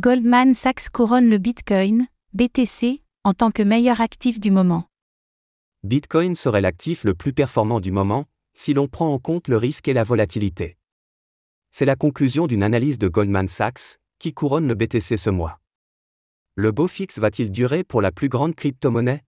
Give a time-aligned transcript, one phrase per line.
[0.00, 4.84] Goldman Sachs couronne le Bitcoin, BTC, en tant que meilleur actif du moment.
[5.82, 9.88] Bitcoin serait l'actif le plus performant du moment, si l'on prend en compte le risque
[9.88, 10.76] et la volatilité.
[11.72, 15.58] C'est la conclusion d'une analyse de Goldman Sachs, qui couronne le BTC ce mois.
[16.54, 19.24] Le beau fixe va-t-il durer pour la plus grande crypto-monnaie?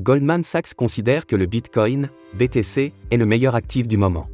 [0.00, 4.28] Goldman Sachs considère que le Bitcoin, BTC, est le meilleur actif du moment.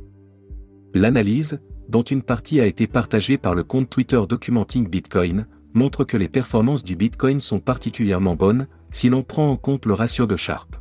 [0.95, 6.17] L'analyse, dont une partie a été partagée par le compte Twitter Documenting Bitcoin, montre que
[6.17, 10.37] les performances du Bitcoin sont particulièrement bonnes, si l'on prend en compte le ratio de
[10.37, 10.77] Sharpe.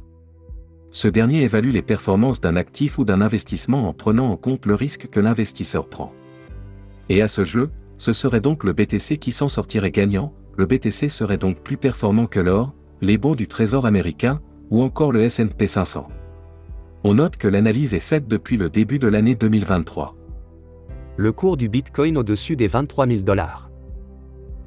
[0.91, 4.73] Ce dernier évalue les performances d'un actif ou d'un investissement en prenant en compte le
[4.73, 6.11] risque que l'investisseur prend.
[7.09, 11.09] Et à ce jeu, ce serait donc le BTC qui s'en sortirait gagnant, le BTC
[11.09, 14.41] serait donc plus performant que l'or, les bons du Trésor américain,
[14.71, 16.07] ou encore le SP 500.
[17.05, 20.17] On note que l'analyse est faite depuis le début de l'année 2023.
[21.15, 23.69] Le cours du Bitcoin au-dessus des 23 000 dollars.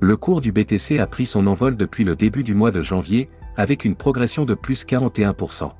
[0.00, 3.28] Le cours du BTC a pris son envol depuis le début du mois de janvier,
[3.58, 5.72] avec une progression de plus 41%.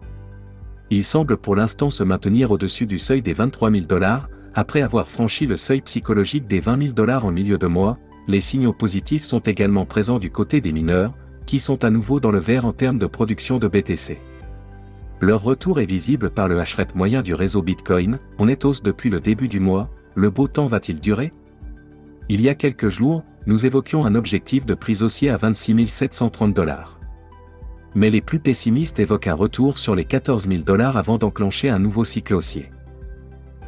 [0.91, 5.09] Il semble pour l'instant se maintenir au-dessus du seuil des 23 000 dollars, après avoir
[5.09, 7.97] franchi le seuil psychologique des 20 000 dollars en milieu de mois,
[8.29, 11.15] les signaux positifs sont également présents du côté des mineurs,
[11.47, 14.21] qui sont à nouveau dans le vert en termes de production de BTC.
[15.23, 19.09] Leur retour est visible par le hashrate moyen du réseau Bitcoin, on est hausse depuis
[19.09, 21.33] le début du mois, le beau temps va-t-il durer?
[22.29, 26.53] Il y a quelques jours, nous évoquions un objectif de prix haussier à 26 730
[26.55, 26.99] dollars.
[27.95, 31.79] Mais les plus pessimistes évoquent un retour sur les 14 000 dollars avant d'enclencher un
[31.79, 32.73] nouveau cycle haussier.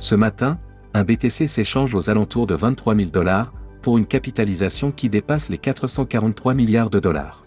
[0.00, 0.58] Ce matin,
[0.92, 5.58] un BTC s'échange aux alentours de 23 000 dollars, pour une capitalisation qui dépasse les
[5.58, 7.46] 443 milliards de dollars.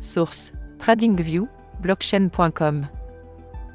[0.00, 1.46] Source TradingView,
[1.80, 2.88] blockchain.com.